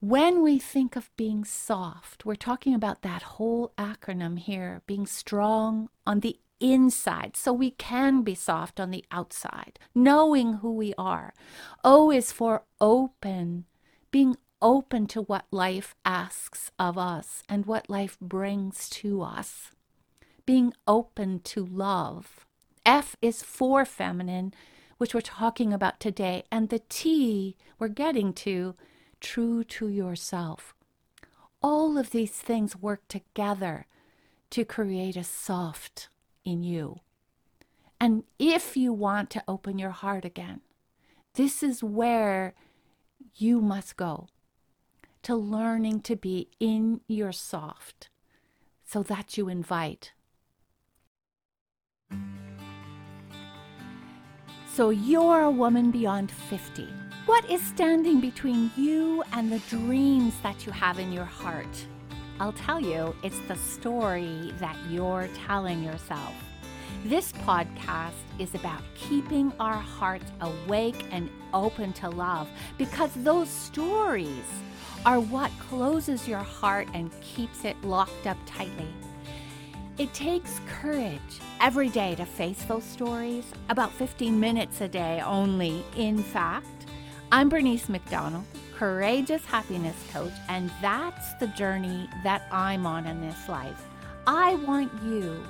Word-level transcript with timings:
When 0.00 0.42
we 0.42 0.58
think 0.58 0.94
of 0.94 1.10
being 1.16 1.44
soft, 1.44 2.26
we're 2.26 2.34
talking 2.34 2.74
about 2.74 3.00
that 3.00 3.22
whole 3.22 3.72
acronym 3.78 4.38
here 4.38 4.82
being 4.86 5.06
strong 5.06 5.88
on 6.06 6.20
the 6.20 6.38
inside 6.60 7.34
so 7.34 7.52
we 7.52 7.70
can 7.70 8.22
be 8.22 8.34
soft 8.34 8.78
on 8.78 8.90
the 8.90 9.06
outside, 9.10 9.78
knowing 9.94 10.54
who 10.54 10.72
we 10.72 10.92
are. 10.98 11.32
O 11.82 12.10
is 12.10 12.30
for 12.30 12.64
open, 12.78 13.64
being 14.10 14.36
open 14.60 15.06
to 15.06 15.22
what 15.22 15.46
life 15.50 15.94
asks 16.04 16.70
of 16.78 16.98
us 16.98 17.42
and 17.48 17.64
what 17.64 17.88
life 17.88 18.18
brings 18.20 18.90
to 18.90 19.22
us, 19.22 19.70
being 20.44 20.74
open 20.86 21.40
to 21.40 21.64
love. 21.64 22.44
F 22.84 23.16
is 23.22 23.42
for 23.42 23.86
feminine, 23.86 24.52
which 24.98 25.14
we're 25.14 25.22
talking 25.22 25.72
about 25.72 26.00
today, 26.00 26.44
and 26.52 26.68
the 26.68 26.82
T 26.90 27.56
we're 27.78 27.88
getting 27.88 28.34
to 28.34 28.74
true 29.26 29.64
to 29.64 29.88
yourself. 29.88 30.72
All 31.60 31.98
of 31.98 32.10
these 32.10 32.30
things 32.30 32.76
work 32.76 33.08
together 33.08 33.86
to 34.50 34.64
create 34.64 35.16
a 35.16 35.24
soft 35.24 36.08
in 36.44 36.62
you. 36.62 37.00
And 38.00 38.22
if 38.38 38.76
you 38.76 38.92
want 38.92 39.30
to 39.30 39.42
open 39.48 39.80
your 39.80 39.90
heart 39.90 40.24
again, 40.24 40.60
this 41.34 41.62
is 41.62 41.82
where 41.82 42.54
you 43.34 43.60
must 43.60 43.96
go 43.96 44.28
to 45.22 45.34
learning 45.34 46.02
to 46.02 46.14
be 46.14 46.48
in 46.60 47.00
your 47.08 47.32
soft 47.32 48.10
so 48.84 49.02
that 49.02 49.36
you 49.36 49.48
invite. 49.48 50.12
So 54.72 54.90
you're 54.90 55.40
a 55.40 55.50
woman 55.50 55.90
beyond 55.90 56.30
50. 56.30 56.86
What 57.26 57.50
is 57.50 57.60
standing 57.60 58.20
between 58.20 58.70
you 58.76 59.24
and 59.32 59.50
the 59.50 59.58
dreams 59.68 60.32
that 60.44 60.64
you 60.64 60.70
have 60.70 61.00
in 61.00 61.10
your 61.10 61.24
heart? 61.24 61.86
I'll 62.38 62.52
tell 62.52 62.80
you, 62.80 63.16
it's 63.24 63.40
the 63.48 63.56
story 63.56 64.54
that 64.60 64.76
you're 64.88 65.28
telling 65.44 65.82
yourself. 65.82 66.32
This 67.04 67.32
podcast 67.32 68.12
is 68.38 68.54
about 68.54 68.80
keeping 68.94 69.52
our 69.58 69.74
hearts 69.74 70.30
awake 70.40 71.04
and 71.10 71.28
open 71.52 71.92
to 71.94 72.10
love 72.10 72.48
because 72.78 73.10
those 73.16 73.48
stories 73.48 74.46
are 75.04 75.18
what 75.18 75.50
closes 75.68 76.28
your 76.28 76.38
heart 76.38 76.86
and 76.94 77.10
keeps 77.22 77.64
it 77.64 77.76
locked 77.82 78.28
up 78.28 78.38
tightly. 78.46 78.94
It 79.98 80.14
takes 80.14 80.60
courage 80.68 81.40
every 81.60 81.88
day 81.88 82.14
to 82.14 82.24
face 82.24 82.62
those 82.66 82.84
stories, 82.84 83.46
about 83.68 83.90
15 83.90 84.38
minutes 84.38 84.80
a 84.80 84.86
day 84.86 85.20
only, 85.26 85.84
in 85.96 86.22
fact. 86.22 86.66
I'm 87.32 87.48
Bernice 87.48 87.88
McDonald 87.88 88.44
courageous 88.76 89.44
happiness 89.46 89.96
coach, 90.12 90.32
and 90.48 90.70
that's 90.82 91.32
the 91.34 91.46
journey 91.48 92.08
that 92.22 92.46
I'm 92.52 92.86
on 92.86 93.06
in 93.06 93.20
this 93.20 93.48
life. 93.48 93.86
I 94.26 94.54
want 94.56 94.92
you 95.02 95.42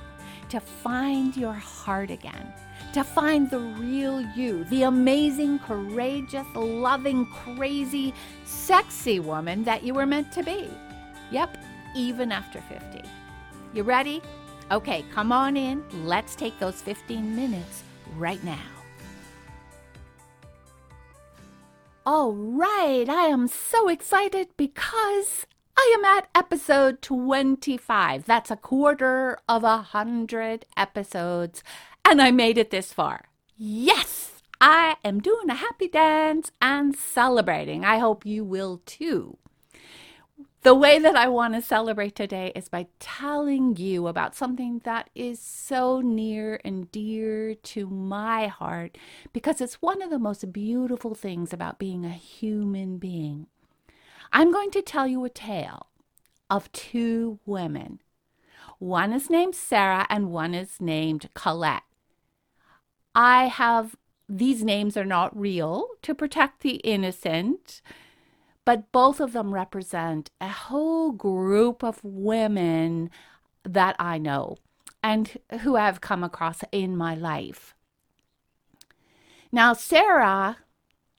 to 0.48 0.60
find 0.60 1.36
your 1.36 1.52
heart 1.52 2.10
again, 2.10 2.52
to 2.92 3.02
find 3.02 3.50
the 3.50 3.58
real 3.58 4.20
you, 4.20 4.64
the 4.64 4.84
amazing, 4.84 5.58
courageous, 5.60 6.46
loving, 6.54 7.26
crazy, 7.26 8.14
sexy 8.44 9.18
woman 9.18 9.64
that 9.64 9.82
you 9.82 9.92
were 9.92 10.06
meant 10.06 10.30
to 10.32 10.44
be. 10.44 10.70
Yep, 11.32 11.58
even 11.96 12.30
after 12.30 12.60
50. 12.60 13.02
You 13.74 13.82
ready? 13.82 14.22
Okay, 14.70 15.04
come 15.12 15.32
on 15.32 15.56
in. 15.56 15.82
Let's 16.06 16.36
take 16.36 16.58
those 16.60 16.80
15 16.80 17.34
minutes 17.34 17.82
right 18.16 18.42
now. 18.44 18.75
All 22.08 22.32
right, 22.32 23.08
I 23.08 23.24
am 23.24 23.48
so 23.48 23.88
excited 23.88 24.50
because 24.56 25.44
I 25.76 25.92
am 25.98 26.04
at 26.04 26.28
episode 26.36 27.02
25. 27.02 28.26
That's 28.26 28.48
a 28.48 28.56
quarter 28.56 29.40
of 29.48 29.64
a 29.64 29.78
hundred 29.78 30.66
episodes, 30.76 31.64
and 32.04 32.22
I 32.22 32.30
made 32.30 32.58
it 32.58 32.70
this 32.70 32.92
far. 32.92 33.24
Yes, 33.56 34.40
I 34.60 34.98
am 35.04 35.18
doing 35.18 35.50
a 35.50 35.56
happy 35.56 35.88
dance 35.88 36.52
and 36.62 36.94
celebrating. 36.94 37.84
I 37.84 37.98
hope 37.98 38.24
you 38.24 38.44
will 38.44 38.82
too. 38.86 39.38
The 40.66 40.74
way 40.74 40.98
that 40.98 41.14
I 41.14 41.28
want 41.28 41.54
to 41.54 41.62
celebrate 41.62 42.16
today 42.16 42.50
is 42.56 42.68
by 42.68 42.88
telling 42.98 43.76
you 43.76 44.08
about 44.08 44.34
something 44.34 44.80
that 44.82 45.10
is 45.14 45.38
so 45.38 46.00
near 46.00 46.60
and 46.64 46.90
dear 46.90 47.54
to 47.54 47.86
my 47.88 48.48
heart 48.48 48.98
because 49.32 49.60
it's 49.60 49.80
one 49.80 50.02
of 50.02 50.10
the 50.10 50.18
most 50.18 50.52
beautiful 50.52 51.14
things 51.14 51.52
about 51.52 51.78
being 51.78 52.04
a 52.04 52.10
human 52.10 52.98
being. 52.98 53.46
I'm 54.32 54.50
going 54.50 54.72
to 54.72 54.82
tell 54.82 55.06
you 55.06 55.24
a 55.24 55.30
tale 55.30 55.86
of 56.50 56.72
two 56.72 57.38
women. 57.46 58.00
One 58.80 59.12
is 59.12 59.30
named 59.30 59.54
Sarah 59.54 60.04
and 60.10 60.32
one 60.32 60.52
is 60.52 60.80
named 60.80 61.28
Colette. 61.32 61.84
I 63.14 63.44
have 63.44 63.94
these 64.28 64.64
names 64.64 64.96
are 64.96 65.04
not 65.04 65.38
real 65.38 65.86
to 66.02 66.12
protect 66.12 66.62
the 66.62 66.78
innocent 66.78 67.82
but 68.66 68.90
both 68.90 69.20
of 69.20 69.32
them 69.32 69.54
represent 69.54 70.30
a 70.40 70.48
whole 70.48 71.12
group 71.12 71.82
of 71.82 72.00
women 72.02 73.08
that 73.62 73.94
I 73.98 74.18
know 74.18 74.56
and 75.02 75.38
who 75.60 75.76
I've 75.76 76.00
come 76.00 76.24
across 76.24 76.62
in 76.72 76.96
my 76.96 77.14
life. 77.14 77.74
Now, 79.52 79.72
Sarah 79.72 80.58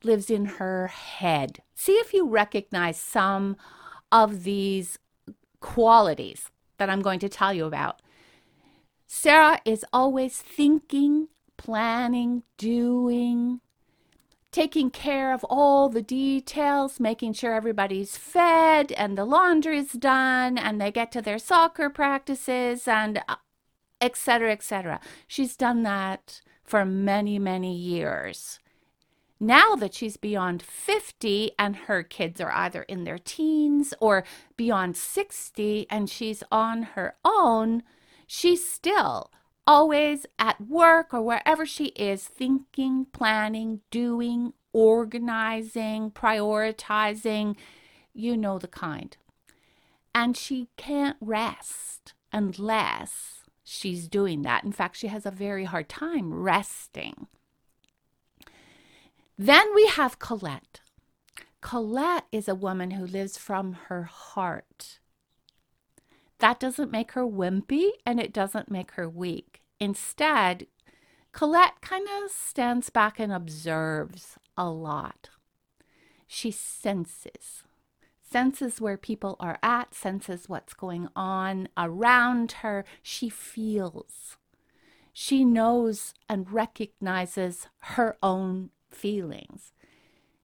lives 0.03 0.29
in 0.29 0.45
her 0.45 0.87
head. 0.87 1.61
See 1.73 1.93
if 1.93 2.13
you 2.13 2.27
recognize 2.27 2.97
some 2.97 3.55
of 4.11 4.43
these 4.43 4.99
qualities 5.61 6.51
that 6.77 6.89
I'm 6.89 7.01
going 7.01 7.19
to 7.19 7.29
tell 7.29 7.53
you 7.53 7.65
about. 7.65 8.01
Sarah 9.07 9.61
is 9.63 9.85
always 9.93 10.37
thinking, 10.37 11.29
planning, 11.55 12.43
doing, 12.57 13.61
taking 14.51 14.89
care 14.89 15.33
of 15.33 15.43
all 15.45 15.89
the 15.89 16.01
details, 16.01 16.99
making 16.99 17.33
sure 17.33 17.53
everybody's 17.53 18.17
fed 18.17 18.91
and 18.93 19.17
the 19.17 19.25
laundry's 19.25 19.93
done 19.93 20.57
and 20.57 20.79
they 20.79 20.91
get 20.91 21.11
to 21.11 21.21
their 21.21 21.39
soccer 21.39 21.89
practices 21.89 22.87
and 22.87 23.21
etc. 23.99 24.49
Uh, 24.49 24.53
etc. 24.53 24.99
She's 25.27 25.55
done 25.55 25.83
that 25.83 26.41
for 26.63 26.85
many, 26.85 27.39
many 27.39 27.75
years. 27.75 28.59
Now 29.39 29.75
that 29.75 29.93
she's 29.93 30.17
beyond 30.17 30.63
50 30.63 31.51
and 31.59 31.75
her 31.75 32.01
kids 32.01 32.41
are 32.41 32.51
either 32.51 32.83
in 32.83 33.03
their 33.03 33.19
teens 33.19 33.93
or 33.99 34.23
beyond 34.55 34.97
60 34.97 35.85
and 35.91 36.09
she's 36.09 36.43
on 36.51 36.83
her 36.83 37.15
own, 37.23 37.83
she's 38.25 38.67
still 38.67 39.31
always 39.67 40.25
at 40.39 40.61
work 40.61 41.13
or 41.13 41.21
wherever 41.21 41.65
she 41.65 41.87
is, 41.87 42.23
thinking, 42.23 43.05
planning, 43.11 43.81
doing, 43.91 44.53
organizing, 44.71 46.09
prioritizing, 46.09 47.57
you 48.13 48.37
know 48.37 48.57
the 48.57 48.67
kind. 48.67 49.17
And 50.15 50.35
she 50.35 50.69
can't 50.77 51.17
rest 51.19 52.13
unless 52.31 53.43
she's 53.63 54.07
doing 54.07 54.41
that. 54.43 54.63
In 54.63 54.71
fact, 54.71 54.95
she 54.95 55.07
has 55.07 55.25
a 55.25 55.31
very 55.31 55.65
hard 55.65 55.89
time 55.89 56.33
resting. 56.33 57.27
Then 59.37 59.75
we 59.75 59.85
have 59.87 60.17
Colette. 60.17 60.79
Colette 61.61 62.25
is 62.31 62.47
a 62.47 62.55
woman 62.55 62.91
who 62.91 63.05
lives 63.05 63.37
from 63.37 63.73
her 63.87 64.03
heart. 64.03 64.99
That 66.39 66.59
doesn't 66.59 66.91
make 66.91 67.13
her 67.13 67.25
wimpy 67.25 67.89
and 68.05 68.19
it 68.19 68.31
doesn't 68.33 68.71
make 68.71 68.91
her 68.91 69.09
weak. 69.09 69.61
Instead, 69.79 70.67
Colette 71.31 71.81
kind 71.81 72.07
of 72.23 72.31
stands 72.31 72.89
back 72.89 73.19
and 73.19 73.31
observes 73.31 74.37
a 74.57 74.69
lot. 74.69 75.29
She 76.27 76.51
senses, 76.51 77.63
senses 78.21 78.81
where 78.81 78.97
people 78.97 79.35
are 79.39 79.57
at, 79.63 79.93
senses 79.93 80.49
what's 80.49 80.73
going 80.73 81.07
on 81.15 81.69
around 81.77 82.53
her. 82.63 82.85
She 83.01 83.29
feels. 83.29 84.37
She 85.13 85.45
knows 85.45 86.13
and 86.29 86.51
recognizes 86.51 87.67
her 87.79 88.17
own 88.21 88.69
feelings 88.89 89.71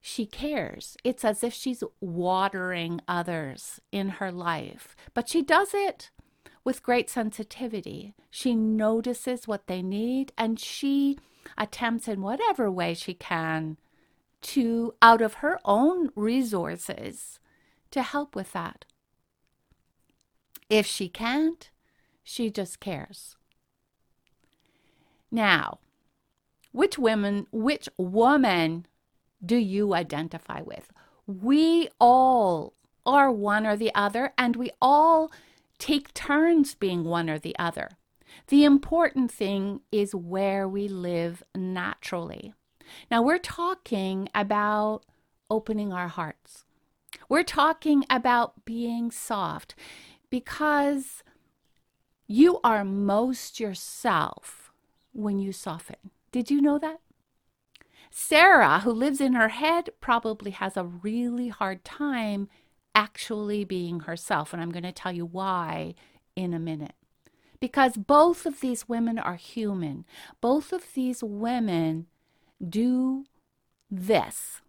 she 0.06 0.26
cares. 0.26 0.98
It's 1.06 1.24
as 1.24 1.46
if 1.46 1.54
she's 1.54 1.82
watering 2.02 3.00
others 3.08 3.80
in 3.90 4.10
her 4.10 4.34
life, 4.34 4.98
but 5.14 5.30
she 5.30 5.42
does 5.42 5.70
it 5.74 6.12
with 6.66 6.84
great 6.84 7.10
sensitivity. 7.10 8.14
She 8.30 8.54
notices 8.54 9.48
what 9.48 9.68
they 9.68 9.82
need 9.82 10.34
and 10.38 10.60
she 10.60 11.18
attempts 11.58 12.10
in 12.10 12.22
whatever 12.22 12.70
way 12.70 12.94
she 12.94 13.14
can 13.14 13.78
to, 14.42 14.94
out 15.02 15.22
of 15.22 15.36
her 15.36 15.58
own 15.64 16.10
resources, 16.18 17.40
to 17.92 18.04
help 18.04 18.36
with 18.36 18.52
that. 18.52 18.84
If 20.70 20.86
she 20.86 21.08
can't, 21.08 21.70
she 22.26 22.50
just 22.52 22.82
cares. 22.82 23.38
Now, 25.32 25.80
which 26.74 27.00
women, 27.00 27.48
which 27.54 27.88
woman 27.98 28.86
do 29.46 29.58
you 29.58 29.94
identify 29.94 30.62
with? 30.62 30.92
We 31.28 31.90
all 32.00 32.74
are 33.06 33.32
one 33.32 33.66
or 33.66 33.76
the 33.76 33.94
other, 33.94 34.34
and 34.38 34.56
we 34.56 34.72
all 34.82 35.32
take 35.80 36.14
turns 36.14 36.76
being 36.76 37.04
one 37.04 37.30
or 37.30 37.40
the 37.40 37.56
other. 37.60 37.92
The 38.48 38.64
important 38.64 39.32
thing 39.32 39.82
is 39.92 40.16
where 40.16 40.68
we 40.68 40.88
live 40.88 41.44
naturally. 41.56 42.54
Now, 43.12 43.22
we're 43.22 43.38
talking 43.38 44.30
about 44.34 45.02
opening 45.50 45.94
our 45.94 46.08
hearts. 46.08 46.66
We're 47.30 47.44
talking 47.44 48.04
about 48.10 48.66
being 48.66 49.12
soft 49.12 49.76
because 50.30 51.24
you 52.28 52.60
are 52.64 52.84
most 52.84 53.60
yourself 53.60 54.72
when 55.14 55.40
you 55.40 55.52
soften. 55.52 56.12
Did 56.32 56.50
you 56.50 56.62
know 56.62 56.80
that? 56.80 57.00
Sarah, 58.16 58.82
who 58.82 58.92
lives 58.92 59.20
in 59.20 59.34
her 59.34 59.50
head, 59.50 59.90
probably 60.00 60.52
has 60.52 60.78
a 60.78 60.84
really 60.84 61.50
hard 61.50 61.84
time 61.84 62.48
actually 62.94 63.66
being 63.66 64.02
herself. 64.02 64.54
And 64.54 64.62
I'm 64.62 64.72
going 64.72 64.84
to 64.84 64.92
tell 64.92 65.12
you 65.12 65.26
why 65.26 65.96
in 66.36 66.54
a 66.54 66.60
minute. 66.60 66.94
Because 67.60 67.98
both 67.98 68.46
of 68.46 68.60
these 68.60 68.88
women 68.88 69.18
are 69.18 69.36
human. 69.36 70.06
Both 70.42 70.72
of 70.72 70.94
these 70.94 71.24
women 71.24 72.08
do 72.70 73.26
this 73.90 74.62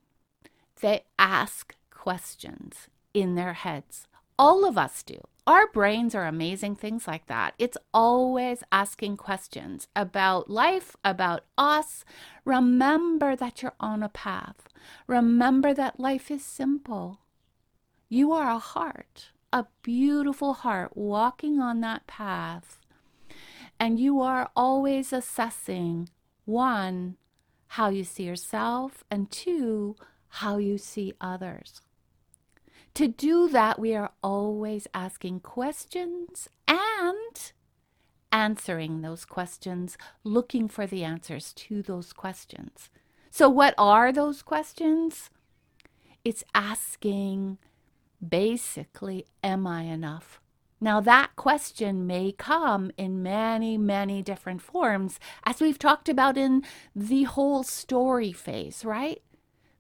they 0.85 1.05
ask 1.19 1.75
questions 1.90 2.88
in 3.14 3.37
their 3.37 3.55
heads. 3.55 4.06
All 4.38 4.67
of 4.67 4.76
us 4.76 5.02
do. 5.02 5.19
Our 5.46 5.67
brains 5.67 6.14
are 6.14 6.25
amazing 6.26 6.76
things 6.76 7.06
like 7.06 7.26
that. 7.26 7.52
It's 7.58 7.76
always 7.93 8.62
asking 8.73 9.19
questions 9.19 9.88
about 9.94 10.49
life, 10.49 10.96
about 11.05 11.44
us. 11.58 12.02
Remember 12.46 13.37
that 13.37 13.61
you're 13.61 13.75
on 13.79 14.02
a 14.02 14.08
path. 14.08 14.69
Remember 15.06 15.75
that 15.75 16.00
life 16.00 16.31
is 16.31 16.43
simple. 16.43 17.20
You 18.08 18.32
are 18.32 18.50
a 18.50 18.58
heart, 18.58 19.32
a 19.52 19.67
beautiful 19.82 20.55
heart 20.55 20.96
walking 20.96 21.61
on 21.61 21.82
that 21.82 22.06
path. 22.06 22.81
And 23.79 24.00
you 24.00 24.23
are 24.23 24.50
always 24.56 25.12
assessing 25.12 26.08
one, 26.47 27.17
how 27.67 27.90
you 27.90 28.05
see 28.05 28.23
yourself, 28.23 29.05
and 29.11 29.31
two, 29.31 29.97
how 30.29 30.56
you 30.56 30.79
see 30.79 31.12
others. 31.20 31.82
To 32.94 33.08
do 33.08 33.49
that, 33.49 33.81
we 33.81 33.96
are 33.96 34.12
always 34.23 34.87
asking 34.94 35.41
questions 35.41 36.49
and 36.69 37.52
answering 38.31 39.00
those 39.00 39.25
questions, 39.25 39.99
looking 40.23 40.69
for 40.69 40.87
the 40.87 41.02
answers 41.02 41.52
to 41.55 41.82
those 41.82 42.12
questions. 42.12 42.91
So, 43.32 43.49
what 43.49 43.75
are 43.76 44.12
those 44.12 44.43
questions? 44.43 45.29
It's 46.25 46.44
asking 46.55 47.58
basically, 48.26 49.26
Am 49.43 49.67
I 49.67 49.82
enough? 49.82 50.40
Now, 50.81 51.00
that 51.00 51.35
question 51.35 52.06
may 52.06 52.31
come 52.31 52.93
in 52.97 53.25
many, 53.25 53.76
many 53.76 54.23
different 54.23 54.62
forms, 54.62 55.19
as 55.44 55.61
we've 55.61 55.81
talked 55.81 56.08
about 56.08 56.37
in 56.37 56.62
the 56.94 57.25
whole 57.25 57.64
story 57.64 58.31
phase, 58.31 58.85
right? 58.85 59.20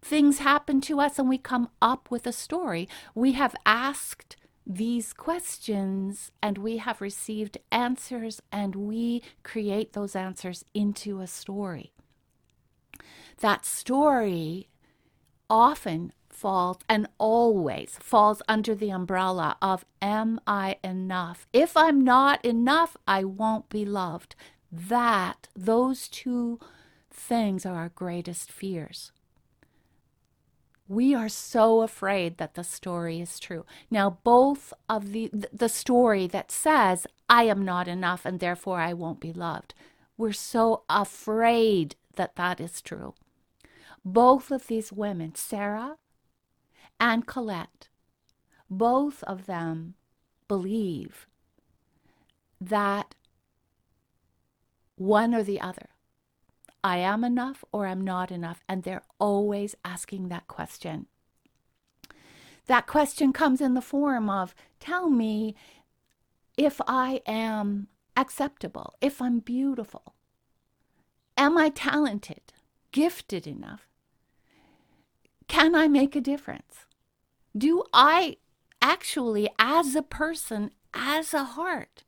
Things 0.04 0.38
happen 0.38 0.80
to 0.82 1.00
us 1.00 1.18
and 1.18 1.28
we 1.28 1.38
come 1.38 1.70
up 1.80 2.10
with 2.10 2.26
a 2.26 2.32
story. 2.32 2.88
We 3.14 3.32
have 3.32 3.56
asked 3.64 4.36
these 4.66 5.12
questions 5.12 6.30
and 6.42 6.58
we 6.58 6.76
have 6.76 7.00
received 7.00 7.58
answers 7.72 8.40
and 8.52 8.76
we 8.76 9.22
create 9.42 9.94
those 9.94 10.14
answers 10.14 10.64
into 10.74 11.20
a 11.20 11.26
story. 11.26 11.92
That 13.40 13.64
story 13.64 14.68
often 15.48 16.12
falls 16.28 16.78
and 16.88 17.06
always 17.18 17.98
falls 18.00 18.42
under 18.48 18.74
the 18.74 18.90
umbrella 18.90 19.56
of 19.62 19.84
Am 20.02 20.38
I 20.46 20.76
enough? 20.84 21.46
If 21.52 21.76
I'm 21.76 22.04
not 22.04 22.44
enough, 22.44 22.96
I 23.08 23.24
won't 23.24 23.68
be 23.70 23.84
loved. 23.84 24.34
That, 24.70 25.48
those 25.56 26.08
two 26.08 26.58
things 27.10 27.64
are 27.64 27.76
our 27.76 27.90
greatest 27.90 28.50
fears. 28.52 29.12
We 30.94 31.12
are 31.12 31.28
so 31.28 31.82
afraid 31.82 32.36
that 32.38 32.54
the 32.54 32.62
story 32.62 33.20
is 33.20 33.40
true. 33.40 33.66
Now, 33.90 34.18
both 34.22 34.72
of 34.88 35.10
the 35.10 35.28
the 35.52 35.68
story 35.68 36.28
that 36.28 36.52
says 36.52 37.04
I 37.28 37.44
am 37.44 37.64
not 37.64 37.88
enough 37.88 38.24
and 38.24 38.38
therefore 38.38 38.78
I 38.78 38.92
won't 38.92 39.18
be 39.18 39.32
loved. 39.32 39.74
We're 40.16 40.32
so 40.32 40.84
afraid 40.88 41.96
that 42.14 42.36
that 42.36 42.60
is 42.60 42.80
true. 42.80 43.14
Both 44.04 44.52
of 44.52 44.68
these 44.68 44.92
women, 44.92 45.34
Sarah 45.34 45.96
and 47.00 47.26
Colette, 47.26 47.88
both 48.70 49.24
of 49.24 49.46
them 49.46 49.94
believe 50.46 51.26
that 52.60 53.16
one 54.94 55.34
or 55.34 55.42
the 55.42 55.60
other 55.60 55.88
I 56.84 56.98
am 56.98 57.24
enough 57.24 57.64
or 57.72 57.86
I'm 57.86 58.02
not 58.02 58.30
enough. 58.30 58.62
And 58.68 58.82
they're 58.82 59.04
always 59.18 59.74
asking 59.84 60.28
that 60.28 60.46
question. 60.46 61.06
That 62.66 62.86
question 62.86 63.32
comes 63.32 63.62
in 63.62 63.72
the 63.72 63.80
form 63.80 64.28
of 64.28 64.54
tell 64.80 65.08
me 65.08 65.54
if 66.58 66.80
I 66.86 67.22
am 67.26 67.88
acceptable, 68.16 68.94
if 69.00 69.20
I'm 69.22 69.38
beautiful. 69.38 70.14
Am 71.36 71.56
I 71.56 71.70
talented, 71.70 72.52
gifted 72.92 73.46
enough? 73.46 73.88
Can 75.48 75.74
I 75.74 75.88
make 75.88 76.14
a 76.14 76.20
difference? 76.20 76.86
Do 77.56 77.84
I 77.92 78.36
actually, 78.80 79.48
as 79.58 79.96
a 79.96 80.02
person, 80.02 80.70
as 80.92 81.32
a 81.32 81.44
heart, 81.44 82.04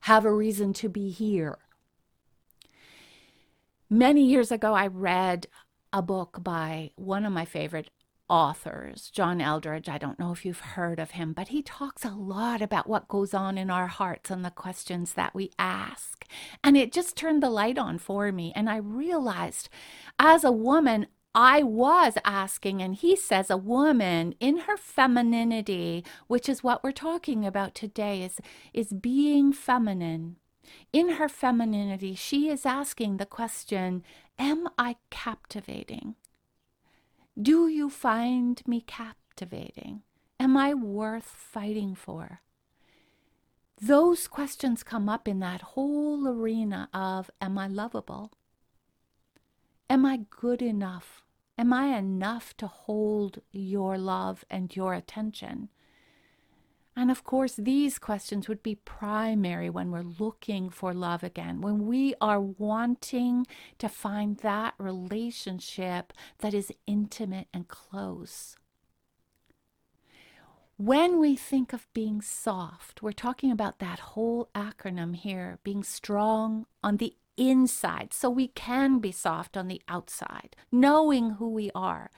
have 0.00 0.24
a 0.24 0.34
reason 0.34 0.72
to 0.74 0.88
be 0.88 1.10
here? 1.10 1.58
Many 3.94 4.24
years 4.24 4.50
ago, 4.50 4.74
I 4.74 4.88
read 4.88 5.46
a 5.92 6.02
book 6.02 6.42
by 6.42 6.90
one 6.96 7.24
of 7.24 7.32
my 7.32 7.44
favorite 7.44 7.90
authors, 8.28 9.08
John 9.08 9.40
Eldredge. 9.40 9.88
I 9.88 9.98
don't 9.98 10.18
know 10.18 10.32
if 10.32 10.44
you've 10.44 10.58
heard 10.58 10.98
of 10.98 11.12
him, 11.12 11.32
but 11.32 11.46
he 11.46 11.62
talks 11.62 12.04
a 12.04 12.10
lot 12.10 12.60
about 12.60 12.88
what 12.88 13.06
goes 13.06 13.34
on 13.34 13.56
in 13.56 13.70
our 13.70 13.86
hearts 13.86 14.32
and 14.32 14.44
the 14.44 14.50
questions 14.50 15.12
that 15.12 15.32
we 15.32 15.52
ask. 15.60 16.24
And 16.64 16.76
it 16.76 16.90
just 16.90 17.16
turned 17.16 17.40
the 17.40 17.50
light 17.50 17.78
on 17.78 17.98
for 17.98 18.32
me. 18.32 18.52
And 18.56 18.68
I 18.68 18.78
realized 18.78 19.68
as 20.18 20.42
a 20.42 20.50
woman, 20.50 21.06
I 21.32 21.62
was 21.62 22.14
asking, 22.24 22.82
and 22.82 22.96
he 22.96 23.14
says 23.14 23.48
a 23.48 23.56
woman 23.56 24.34
in 24.40 24.58
her 24.66 24.76
femininity, 24.76 26.04
which 26.26 26.48
is 26.48 26.64
what 26.64 26.82
we're 26.82 26.90
talking 26.90 27.46
about 27.46 27.76
today, 27.76 28.24
is, 28.24 28.40
is 28.72 28.92
being 28.92 29.52
feminine. 29.52 30.38
In 30.92 31.10
her 31.10 31.28
femininity, 31.28 32.14
she 32.14 32.48
is 32.48 32.64
asking 32.66 33.16
the 33.16 33.26
question 33.26 34.02
Am 34.38 34.68
I 34.78 34.96
captivating? 35.10 36.16
Do 37.40 37.68
you 37.68 37.90
find 37.90 38.62
me 38.66 38.80
captivating? 38.80 40.02
Am 40.38 40.56
I 40.56 40.74
worth 40.74 41.24
fighting 41.24 41.94
for? 41.94 42.40
Those 43.80 44.28
questions 44.28 44.82
come 44.82 45.08
up 45.08 45.26
in 45.26 45.40
that 45.40 45.60
whole 45.60 46.28
arena 46.28 46.88
of 46.94 47.30
Am 47.40 47.58
I 47.58 47.66
lovable? 47.66 48.32
Am 49.90 50.06
I 50.06 50.20
good 50.30 50.62
enough? 50.62 51.22
Am 51.58 51.72
I 51.72 51.96
enough 51.96 52.56
to 52.56 52.66
hold 52.66 53.40
your 53.52 53.98
love 53.98 54.44
and 54.50 54.74
your 54.74 54.94
attention? 54.94 55.68
And 56.96 57.10
of 57.10 57.24
course, 57.24 57.56
these 57.56 57.98
questions 57.98 58.48
would 58.48 58.62
be 58.62 58.76
primary 58.76 59.68
when 59.68 59.90
we're 59.90 60.02
looking 60.02 60.70
for 60.70 60.94
love 60.94 61.24
again, 61.24 61.60
when 61.60 61.86
we 61.86 62.14
are 62.20 62.40
wanting 62.40 63.46
to 63.78 63.88
find 63.88 64.38
that 64.38 64.74
relationship 64.78 66.12
that 66.38 66.54
is 66.54 66.72
intimate 66.86 67.48
and 67.52 67.66
close. 67.66 68.56
When 70.76 71.20
we 71.20 71.36
think 71.36 71.72
of 71.72 71.86
being 71.94 72.20
soft, 72.20 73.02
we're 73.02 73.12
talking 73.12 73.50
about 73.50 73.78
that 73.78 74.00
whole 74.00 74.48
acronym 74.54 75.14
here 75.14 75.58
being 75.62 75.84
strong 75.84 76.66
on 76.82 76.96
the 76.96 77.16
inside 77.36 78.12
so 78.12 78.30
we 78.30 78.48
can 78.48 78.98
be 78.98 79.12
soft 79.12 79.56
on 79.56 79.68
the 79.68 79.82
outside, 79.88 80.56
knowing 80.70 81.32
who 81.32 81.48
we 81.48 81.70
are. 81.74 82.10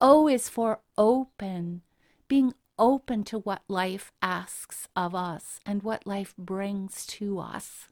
O 0.00 0.28
is 0.28 0.48
for 0.48 0.80
open, 0.96 1.82
being 2.28 2.54
open 2.78 3.24
to 3.24 3.38
what 3.38 3.62
life 3.68 4.12
asks 4.22 4.88
of 4.96 5.14
us 5.14 5.60
and 5.66 5.82
what 5.82 6.06
life 6.06 6.34
brings 6.36 7.06
to 7.06 7.38
us. 7.38 7.88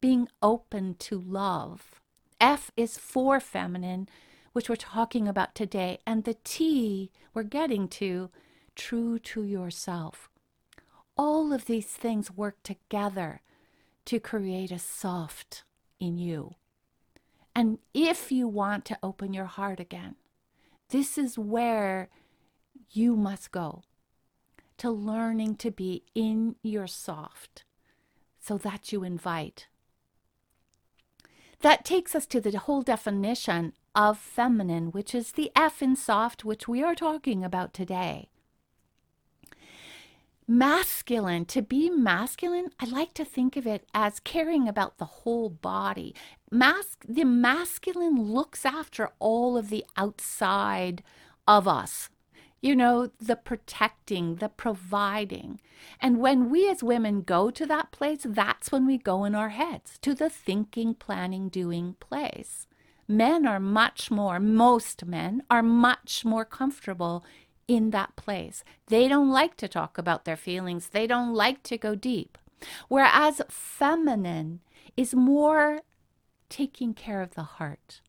Being 0.00 0.28
open 0.42 0.94
to 1.00 1.18
love. 1.18 2.00
F 2.40 2.70
is 2.76 2.98
for 2.98 3.40
feminine, 3.40 4.08
which 4.52 4.68
we're 4.68 4.76
talking 4.76 5.28
about 5.28 5.54
today. 5.54 5.98
And 6.06 6.24
the 6.24 6.36
T 6.44 7.10
we're 7.34 7.44
getting 7.44 7.88
to, 7.88 8.30
true 8.74 9.18
to 9.18 9.42
yourself. 9.42 10.28
All 11.16 11.52
of 11.52 11.66
these 11.66 11.86
things 11.86 12.30
work 12.30 12.62
together 12.62 13.42
to 14.06 14.20
create 14.20 14.70
a 14.70 14.78
soft 14.78 15.64
in 16.00 16.18
you. 16.18 16.56
And 17.54 17.78
if 17.94 18.32
you 18.32 18.48
want 18.48 18.84
to 18.86 18.98
open 19.02 19.32
your 19.32 19.46
heart 19.46 19.80
again, 19.80 20.16
This 20.92 21.16
is 21.16 21.38
where 21.38 22.10
you 22.90 23.16
must 23.16 23.50
go 23.50 23.82
to 24.82 24.90
learning 24.90 25.54
to 25.54 25.70
be 25.70 26.02
in 26.12 26.56
your 26.60 26.88
soft 26.88 27.62
so 28.40 28.58
that 28.58 28.90
you 28.90 29.04
invite. 29.04 29.68
That 31.60 31.84
takes 31.84 32.16
us 32.16 32.26
to 32.26 32.40
the 32.40 32.58
whole 32.58 32.82
definition 32.82 33.74
of 33.94 34.18
feminine, 34.18 34.90
which 34.90 35.14
is 35.14 35.30
the 35.30 35.52
F 35.54 35.82
in 35.82 35.94
soft, 35.94 36.44
which 36.44 36.66
we 36.66 36.82
are 36.82 36.96
talking 36.96 37.44
about 37.44 37.72
today. 37.72 38.28
Masculine, 40.48 41.44
to 41.44 41.62
be 41.62 41.88
masculine, 41.88 42.70
I 42.80 42.86
like 42.86 43.14
to 43.14 43.24
think 43.24 43.56
of 43.56 43.68
it 43.68 43.86
as 43.94 44.18
caring 44.18 44.66
about 44.66 44.98
the 44.98 45.04
whole 45.04 45.48
body. 45.48 46.12
Mas- 46.50 46.96
the 47.08 47.22
masculine 47.22 48.20
looks 48.20 48.66
after 48.66 49.10
all 49.20 49.56
of 49.56 49.70
the 49.70 49.84
outside 49.96 51.04
of 51.46 51.68
us, 51.68 52.08
you 52.62 52.76
know, 52.76 53.10
the 53.20 53.34
protecting, 53.34 54.36
the 54.36 54.48
providing. 54.48 55.60
And 56.00 56.20
when 56.20 56.48
we 56.48 56.70
as 56.70 56.82
women 56.82 57.22
go 57.22 57.50
to 57.50 57.66
that 57.66 57.90
place, 57.90 58.20
that's 58.24 58.70
when 58.70 58.86
we 58.86 58.96
go 58.96 59.24
in 59.24 59.34
our 59.34 59.48
heads 59.48 59.98
to 60.02 60.14
the 60.14 60.30
thinking, 60.30 60.94
planning, 60.94 61.48
doing 61.48 61.96
place. 61.98 62.68
Men 63.08 63.46
are 63.46 63.58
much 63.58 64.12
more, 64.12 64.38
most 64.38 65.04
men 65.04 65.42
are 65.50 65.62
much 65.62 66.24
more 66.24 66.44
comfortable 66.44 67.24
in 67.66 67.90
that 67.90 68.14
place. 68.14 68.62
They 68.86 69.08
don't 69.08 69.30
like 69.30 69.56
to 69.56 69.66
talk 69.66 69.98
about 69.98 70.24
their 70.24 70.36
feelings, 70.36 70.90
they 70.90 71.08
don't 71.08 71.34
like 71.34 71.64
to 71.64 71.76
go 71.76 71.96
deep. 71.96 72.38
Whereas 72.86 73.42
feminine 73.48 74.60
is 74.96 75.16
more 75.16 75.80
taking 76.48 76.94
care 76.94 77.22
of 77.22 77.34
the 77.34 77.42
heart, 77.42 78.02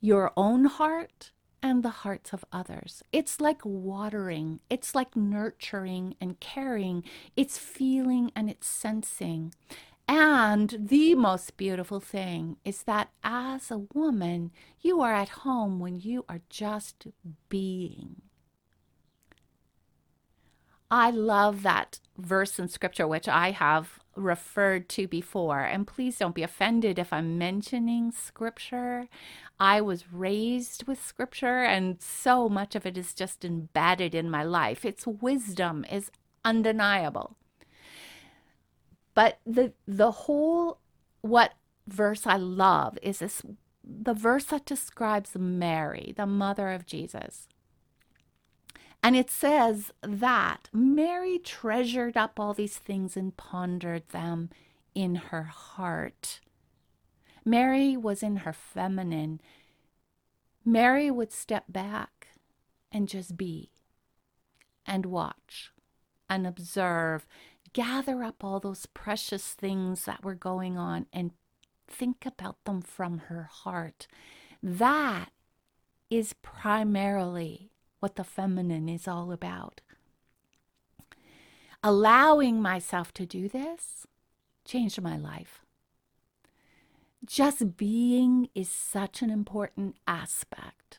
your 0.00 0.32
own 0.36 0.64
heart 0.64 1.30
and 1.62 1.82
the 1.82 1.90
hearts 1.90 2.32
of 2.32 2.44
others. 2.52 3.02
It's 3.12 3.40
like 3.40 3.64
watering, 3.64 4.60
it's 4.68 4.94
like 4.94 5.14
nurturing 5.14 6.16
and 6.20 6.40
caring, 6.40 7.04
it's 7.36 7.58
feeling 7.58 8.32
and 8.34 8.50
it's 8.50 8.66
sensing. 8.66 9.54
And 10.08 10.76
the 10.78 11.14
most 11.14 11.56
beautiful 11.56 12.00
thing 12.00 12.56
is 12.64 12.82
that 12.82 13.10
as 13.22 13.70
a 13.70 13.86
woman, 13.94 14.50
you 14.80 15.00
are 15.00 15.14
at 15.14 15.28
home 15.30 15.78
when 15.78 16.00
you 16.00 16.24
are 16.28 16.40
just 16.50 17.06
being. 17.48 18.22
I 20.90 21.10
love 21.10 21.62
that 21.62 22.00
verse 22.18 22.58
in 22.58 22.68
scripture, 22.68 23.08
which 23.08 23.26
I 23.26 23.52
have 23.52 24.01
referred 24.14 24.88
to 24.90 25.06
before. 25.06 25.60
And 25.60 25.86
please 25.86 26.18
don't 26.18 26.34
be 26.34 26.42
offended 26.42 26.98
if 26.98 27.12
I'm 27.12 27.38
mentioning 27.38 28.12
scripture. 28.12 29.08
I 29.58 29.80
was 29.80 30.12
raised 30.12 30.86
with 30.86 31.04
scripture, 31.04 31.62
and 31.62 32.00
so 32.00 32.48
much 32.48 32.74
of 32.74 32.86
it 32.86 32.98
is 32.98 33.14
just 33.14 33.44
embedded 33.44 34.14
in 34.14 34.30
my 34.30 34.42
life. 34.42 34.84
Its 34.84 35.06
wisdom 35.06 35.84
is 35.90 36.10
undeniable. 36.44 37.36
But 39.14 39.38
the 39.46 39.72
the 39.86 40.10
whole 40.10 40.78
what 41.20 41.52
verse 41.86 42.26
I 42.26 42.36
love 42.36 42.98
is 43.02 43.18
this 43.18 43.42
the 43.84 44.14
verse 44.14 44.46
that 44.46 44.64
describes 44.64 45.36
Mary, 45.36 46.14
the 46.16 46.26
mother 46.26 46.70
of 46.70 46.86
Jesus. 46.86 47.48
And 49.02 49.16
it 49.16 49.30
says 49.30 49.90
that 50.02 50.68
Mary 50.72 51.38
treasured 51.38 52.16
up 52.16 52.38
all 52.38 52.54
these 52.54 52.78
things 52.78 53.16
and 53.16 53.36
pondered 53.36 54.08
them 54.10 54.50
in 54.94 55.16
her 55.16 55.44
heart. 55.44 56.40
Mary 57.44 57.96
was 57.96 58.22
in 58.22 58.36
her 58.36 58.52
feminine. 58.52 59.40
Mary 60.64 61.10
would 61.10 61.32
step 61.32 61.64
back 61.68 62.28
and 62.92 63.08
just 63.08 63.36
be 63.36 63.70
and 64.86 65.06
watch 65.06 65.72
and 66.30 66.46
observe, 66.46 67.26
gather 67.72 68.22
up 68.22 68.44
all 68.44 68.60
those 68.60 68.86
precious 68.86 69.52
things 69.54 70.04
that 70.04 70.22
were 70.24 70.34
going 70.34 70.78
on 70.78 71.06
and 71.12 71.32
think 71.88 72.24
about 72.24 72.62
them 72.64 72.80
from 72.80 73.18
her 73.18 73.48
heart. 73.50 74.06
That 74.62 75.32
is 76.08 76.34
primarily 76.34 77.71
what 78.02 78.16
the 78.16 78.24
feminine 78.24 78.88
is 78.88 79.06
all 79.06 79.30
about. 79.30 79.80
Allowing 81.84 82.60
myself 82.60 83.14
to 83.14 83.24
do 83.24 83.48
this 83.48 84.08
changed 84.64 85.00
my 85.00 85.16
life. 85.16 85.62
Just 87.24 87.76
being 87.76 88.48
is 88.56 88.68
such 88.68 89.22
an 89.22 89.30
important 89.30 89.94
aspect 90.08 90.98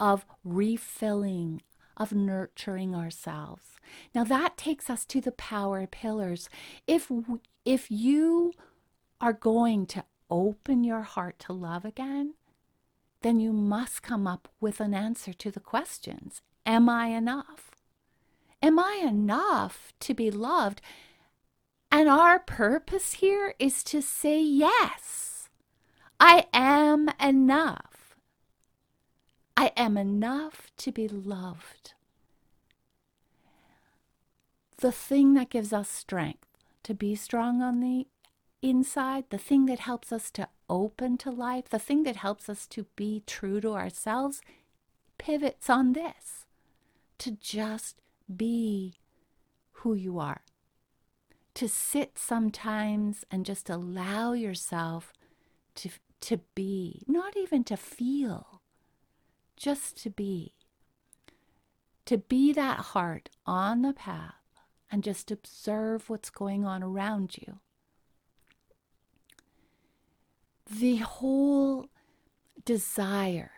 of 0.00 0.26
refilling, 0.42 1.62
of 1.96 2.12
nurturing 2.12 2.96
ourselves. 2.96 3.78
Now 4.12 4.24
that 4.24 4.56
takes 4.56 4.90
us 4.90 5.04
to 5.06 5.20
the 5.20 5.32
power 5.32 5.86
pillars. 5.86 6.48
If 6.88 7.12
if 7.64 7.90
you 7.90 8.52
are 9.20 9.32
going 9.32 9.86
to 9.86 10.04
open 10.28 10.82
your 10.82 11.02
heart 11.02 11.38
to 11.40 11.52
love 11.52 11.84
again, 11.84 12.34
then 13.22 13.38
you 13.38 13.52
must 13.52 14.02
come 14.02 14.26
up 14.26 14.48
with 14.60 14.80
an 14.80 14.94
answer 14.94 15.32
to 15.32 15.50
the 15.50 15.60
questions 15.60 16.42
Am 16.66 16.88
I 16.88 17.06
enough? 17.06 17.70
Am 18.62 18.78
I 18.78 19.02
enough 19.02 19.92
to 20.00 20.14
be 20.14 20.30
loved? 20.30 20.80
And 21.90 22.08
our 22.08 22.38
purpose 22.38 23.14
here 23.14 23.54
is 23.58 23.82
to 23.84 24.00
say, 24.00 24.40
Yes, 24.40 25.48
I 26.18 26.46
am 26.52 27.10
enough. 27.20 28.16
I 29.56 29.72
am 29.76 29.96
enough 29.96 30.70
to 30.78 30.92
be 30.92 31.08
loved. 31.08 31.94
The 34.78 34.92
thing 34.92 35.34
that 35.34 35.50
gives 35.50 35.72
us 35.72 35.88
strength 35.88 36.46
to 36.84 36.94
be 36.94 37.14
strong 37.14 37.60
on 37.60 37.80
the 37.80 38.06
inside, 38.62 39.24
the 39.30 39.38
thing 39.38 39.66
that 39.66 39.80
helps 39.80 40.12
us 40.12 40.30
to 40.32 40.48
open 40.70 41.18
to 41.18 41.30
life, 41.30 41.68
the 41.68 41.78
thing 41.78 42.04
that 42.04 42.16
helps 42.16 42.48
us 42.48 42.66
to 42.68 42.86
be 42.96 43.22
true 43.26 43.60
to 43.60 43.72
ourselves, 43.72 44.40
pivots 45.18 45.68
on 45.68 45.92
this 45.92 46.46
to 47.18 47.32
just 47.32 48.00
be 48.34 49.00
who 49.72 49.94
you 49.94 50.18
are. 50.18 50.42
To 51.54 51.68
sit 51.68 52.16
sometimes 52.16 53.24
and 53.30 53.44
just 53.44 53.68
allow 53.68 54.32
yourself 54.32 55.12
to, 55.74 55.90
to 56.22 56.40
be, 56.54 57.02
not 57.06 57.36
even 57.36 57.64
to 57.64 57.76
feel, 57.76 58.62
just 59.56 60.00
to 60.02 60.10
be. 60.10 60.54
To 62.06 62.16
be 62.16 62.52
that 62.52 62.78
heart 62.78 63.28
on 63.44 63.82
the 63.82 63.92
path 63.92 64.34
and 64.90 65.04
just 65.04 65.30
observe 65.30 66.08
what's 66.08 66.30
going 66.30 66.64
on 66.64 66.82
around 66.82 67.36
you 67.36 67.58
the 70.70 70.96
whole 70.96 71.88
desire 72.64 73.50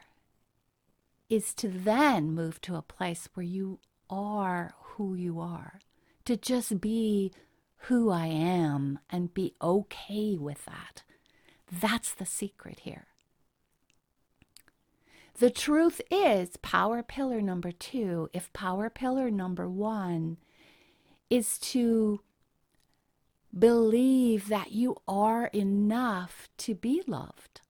is 1.28 1.52
to 1.54 1.69
then 1.69 2.33
move 2.33 2.61
to 2.62 2.75
a 2.75 2.83
place 2.83 3.28
where 3.35 3.45
you 3.45 3.78
are 4.09 4.75
who 4.81 5.14
you 5.14 5.38
are, 5.40 5.81
to 6.25 6.37
just 6.37 6.81
be 6.81 7.33
who 7.87 8.11
I 8.11 8.26
am 8.26 8.99
and 9.11 9.35
be 9.35 9.54
okay 9.61 10.37
with 10.38 10.64
that. 10.64 11.02
That's 11.71 12.14
the 12.14 12.26
secret 12.26 12.81
here. 12.81 13.07
The 15.38 15.50
truth 15.50 16.00
is, 16.11 16.57
power 16.59 17.02
pillar 17.02 17.40
number 17.40 17.73
two, 17.73 18.28
if 18.33 18.52
power 18.52 18.90
pillar 18.90 19.31
number 19.31 19.69
one 19.69 20.37
is 21.31 21.59
to 21.59 22.21
Believe 23.56 24.49
that 24.49 24.73
you 24.73 24.97
are 25.06 25.47
enough 25.47 26.49
to 26.59 26.75
be 26.75 27.02
loved 27.06 27.61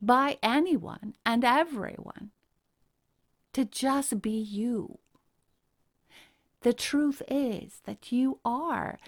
by 0.00 0.38
anyone 0.42 1.14
and 1.24 1.44
everyone. 1.44 2.32
To 3.52 3.64
just 3.64 4.22
be 4.22 4.30
you. 4.30 4.98
The 6.62 6.72
truth 6.72 7.22
is 7.28 7.80
that 7.84 8.12
you 8.12 8.40
are. 8.44 8.98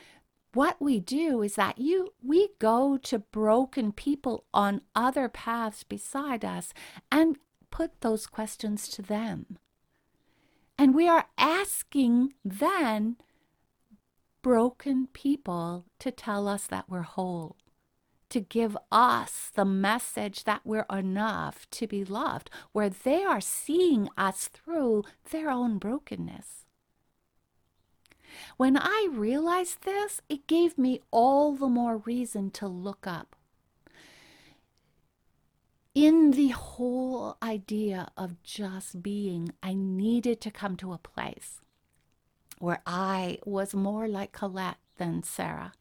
What 0.55 0.81
we 0.81 1.01
do 1.01 1.43
is 1.43 1.55
that 1.55 1.79
you 1.79 2.09
we 2.23 2.51
go 2.59 2.99
to 2.99 3.19
broken 3.19 3.93
people 3.93 4.45
on 4.53 4.83
other 4.95 5.29
paths 5.29 5.83
beside 5.83 6.45
us 6.45 6.73
and 7.11 7.39
put 7.71 8.01
those 8.01 8.27
questions 8.27 8.89
to 8.89 9.03
them. 9.03 9.59
And 10.79 10.95
we 10.95 11.09
are 11.09 11.27
asking 11.39 12.35
then 12.45 13.17
broken 14.43 15.07
people 15.13 15.87
to 16.01 16.11
tell 16.11 16.49
us 16.49 16.67
that 16.67 16.89
we're 16.89 17.03
whole, 17.03 17.57
to 18.29 18.41
give 18.41 18.77
us 18.91 19.51
the 19.55 19.65
message 19.65 20.45
that 20.45 20.63
we're 20.65 20.87
enough 20.93 21.69
to 21.71 21.87
be 21.87 22.05
loved, 22.05 22.51
where 22.73 22.91
they 22.91 23.25
are 23.25 23.41
seeing 23.41 24.09
us 24.17 24.49
through 24.49 25.05
their 25.31 25.51
own 25.51 25.79
brokenness. 25.79 26.65
When 28.57 28.77
I 28.77 29.09
realized 29.11 29.83
this, 29.83 30.21
it 30.29 30.47
gave 30.47 30.79
me 30.79 31.01
all 31.11 31.53
the 31.53 31.69
more 31.69 31.99
reason 31.99 32.51
to 32.53 32.67
look 32.67 33.07
up. 33.07 33.37
in 35.95 36.31
the 36.31 36.49
whole 36.49 37.37
idea 37.43 38.09
of 38.17 38.43
just 38.43 39.03
being, 39.03 39.53
I 39.63 39.75
needed 39.75 40.41
to 40.43 40.51
come 40.51 40.77
to 40.79 40.93
a 40.93 40.99
place 40.99 41.61
where 42.63 42.81
I 42.87 43.39
was 43.45 43.75
more 43.75 44.07
like 44.07 44.31
Colette 44.31 44.77
than 44.97 45.25
Sarah. 45.25 45.73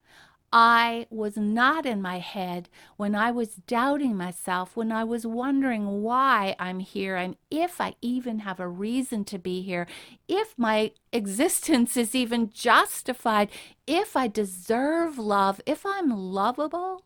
I 0.51 1.05
was 1.11 1.37
not 1.37 1.85
in 1.85 2.01
my 2.01 2.17
head 2.17 2.69
when 2.97 3.13
I 3.13 3.29
was 3.29 3.49
doubting 3.55 4.17
myself, 4.17 4.75
when 4.75 4.91
I 4.91 5.03
was 5.03 5.25
wondering 5.25 6.01
why 6.01 6.55
I'm 6.57 6.79
here 6.79 7.15
and 7.15 7.37
if 7.51 7.79
I 7.79 7.93
even 8.01 8.39
have 8.39 8.59
a 8.59 8.67
reason 8.67 9.23
to 9.25 9.37
be 9.37 9.61
here, 9.61 9.85
if 10.27 10.57
my 10.57 10.91
existence 11.13 11.95
is 11.95 12.15
even 12.15 12.49
justified, 12.49 13.49
if 13.85 14.17
I 14.17 14.27
deserve 14.27 15.19
love, 15.19 15.61
if 15.67 15.85
I'm 15.85 16.09
lovable. 16.09 17.05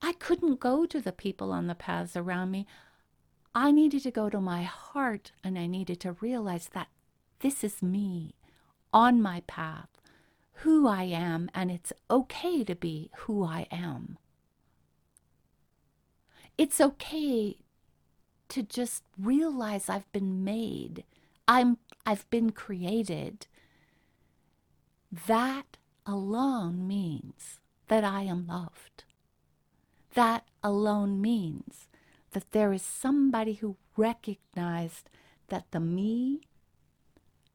I 0.00 0.14
couldn't 0.14 0.58
go 0.58 0.86
to 0.86 1.00
the 1.02 1.12
people 1.12 1.52
on 1.52 1.66
the 1.66 1.74
paths 1.74 2.16
around 2.16 2.50
me. 2.50 2.66
I 3.54 3.70
needed 3.72 4.04
to 4.04 4.10
go 4.10 4.30
to 4.30 4.40
my 4.40 4.62
heart 4.62 5.32
and 5.44 5.58
I 5.58 5.66
needed 5.66 6.00
to 6.00 6.12
realize 6.12 6.70
that 6.72 6.88
this 7.40 7.62
is 7.62 7.82
me 7.82 8.34
on 8.94 9.20
my 9.20 9.42
path 9.48 9.88
who 10.58 10.86
I 10.86 11.02
am, 11.02 11.50
and 11.52 11.70
it's 11.70 11.92
okay 12.10 12.64
to 12.64 12.74
be 12.74 13.10
who 13.18 13.44
I 13.44 13.66
am. 13.70 14.16
It's 16.56 16.80
okay 16.80 17.56
to 18.48 18.62
just 18.62 19.02
realize 19.18 19.88
I've 19.88 20.10
been 20.12 20.44
made. 20.44 21.04
I'm 21.48 21.78
I've 22.06 22.28
been 22.30 22.50
created. 22.50 23.46
That 25.26 25.76
alone 26.06 26.86
means 26.86 27.58
that 27.88 28.04
I 28.04 28.22
am 28.22 28.46
loved. 28.46 29.04
That 30.14 30.44
alone 30.62 31.20
means 31.20 31.88
that 32.30 32.52
there 32.52 32.72
is 32.72 32.82
somebody 32.82 33.54
who 33.54 33.76
recognized 33.96 35.10
that 35.48 35.70
the 35.72 35.80
me 35.80 36.40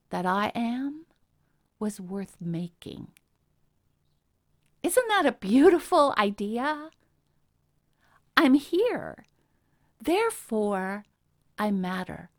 that 0.10 0.26
I 0.26 0.52
am 0.54 1.06
was 1.80 2.00
worth 2.00 2.36
making. 2.40 3.08
Isn't 4.84 5.08
that 5.08 5.26
a 5.26 5.32
beautiful 5.32 6.14
idea? 6.18 6.90
I'm 8.38 8.54
here. 8.54 9.26
Therefore, 10.02 11.06
I 11.58 11.72
matter 11.72 12.30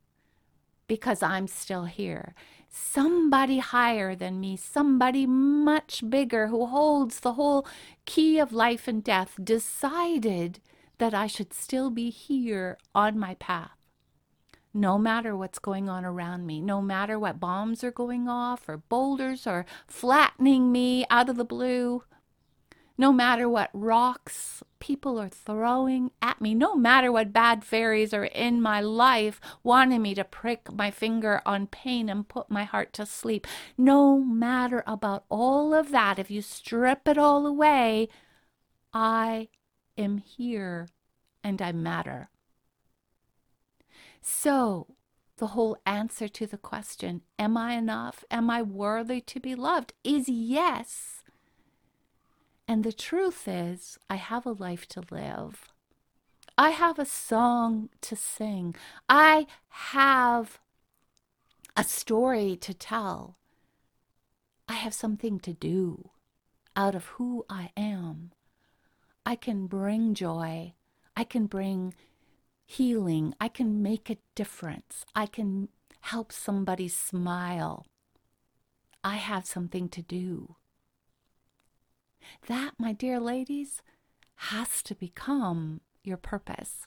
because 0.86 1.22
I'm 1.22 1.46
still 1.46 1.84
here. 1.84 2.34
Somebody 2.68 3.58
higher 3.58 4.14
than 4.14 4.40
me, 4.40 4.56
somebody 4.56 5.26
much 5.26 6.02
bigger 6.08 6.46
who 6.48 6.66
holds 6.66 7.20
the 7.20 7.34
whole 7.34 7.66
key 8.06 8.38
of 8.38 8.52
life 8.52 8.88
and 8.88 9.02
death, 9.02 9.38
decided 9.42 10.60
that 10.98 11.14
I 11.14 11.26
should 11.26 11.52
still 11.52 11.90
be 11.90 12.10
here 12.10 12.78
on 12.94 13.18
my 13.18 13.34
path 13.34 13.79
no 14.72 14.98
matter 14.98 15.36
what's 15.36 15.58
going 15.58 15.88
on 15.88 16.04
around 16.04 16.46
me, 16.46 16.60
no 16.60 16.80
matter 16.80 17.18
what 17.18 17.40
bombs 17.40 17.82
are 17.82 17.90
going 17.90 18.28
off 18.28 18.68
or 18.68 18.76
boulders 18.76 19.46
are 19.46 19.66
flattening 19.86 20.70
me 20.70 21.04
out 21.10 21.28
of 21.28 21.36
the 21.36 21.44
blue, 21.44 22.04
no 22.96 23.12
matter 23.12 23.48
what 23.48 23.70
rocks 23.72 24.62
people 24.78 25.18
are 25.18 25.28
throwing 25.28 26.10
at 26.20 26.40
me, 26.40 26.54
no 26.54 26.76
matter 26.76 27.10
what 27.10 27.32
bad 27.32 27.64
fairies 27.64 28.12
are 28.12 28.26
in 28.26 28.60
my 28.60 28.80
life 28.80 29.40
wanting 29.62 30.02
me 30.02 30.14
to 30.14 30.22
prick 30.22 30.70
my 30.72 30.90
finger 30.90 31.40
on 31.46 31.66
pain 31.66 32.08
and 32.08 32.28
put 32.28 32.50
my 32.50 32.64
heart 32.64 32.92
to 32.92 33.06
sleep, 33.06 33.46
no 33.78 34.18
matter 34.18 34.84
about 34.86 35.24
all 35.30 35.72
of 35.72 35.90
that, 35.90 36.18
if 36.18 36.30
you 36.30 36.42
strip 36.42 37.08
it 37.08 37.18
all 37.18 37.46
away, 37.46 38.08
I 38.92 39.48
am 39.96 40.18
here 40.18 40.88
and 41.42 41.60
I 41.62 41.72
matter. 41.72 42.28
So, 44.22 44.86
the 45.38 45.48
whole 45.48 45.76
answer 45.86 46.28
to 46.28 46.46
the 46.46 46.58
question, 46.58 47.22
Am 47.38 47.56
I 47.56 47.74
enough? 47.74 48.24
Am 48.30 48.50
I 48.50 48.62
worthy 48.62 49.20
to 49.22 49.40
be 49.40 49.54
loved? 49.54 49.94
is 50.04 50.28
yes. 50.28 51.22
And 52.68 52.84
the 52.84 52.92
truth 52.92 53.48
is, 53.48 53.98
I 54.08 54.16
have 54.16 54.46
a 54.46 54.52
life 54.52 54.86
to 54.88 55.02
live. 55.10 55.72
I 56.56 56.70
have 56.70 56.98
a 56.98 57.06
song 57.06 57.88
to 58.02 58.14
sing. 58.14 58.76
I 59.08 59.46
have 59.68 60.60
a 61.76 61.82
story 61.82 62.56
to 62.56 62.74
tell. 62.74 63.38
I 64.68 64.74
have 64.74 64.94
something 64.94 65.40
to 65.40 65.52
do 65.52 66.10
out 66.76 66.94
of 66.94 67.06
who 67.16 67.44
I 67.48 67.70
am. 67.76 68.32
I 69.24 69.36
can 69.36 69.66
bring 69.66 70.14
joy. 70.14 70.74
I 71.16 71.24
can 71.24 71.46
bring 71.46 71.94
healing. 72.70 73.34
I 73.40 73.48
can 73.48 73.82
make 73.82 74.08
a 74.08 74.18
difference. 74.36 75.04
I 75.14 75.26
can 75.26 75.68
help 76.02 76.30
somebody 76.30 76.86
smile. 76.86 77.84
I 79.02 79.16
have 79.16 79.44
something 79.44 79.88
to 79.88 80.02
do. 80.02 80.54
That, 82.46 82.74
my 82.78 82.92
dear 82.92 83.18
ladies, 83.18 83.82
has 84.52 84.82
to 84.84 84.94
become 84.94 85.80
your 86.04 86.16
purpose, 86.16 86.86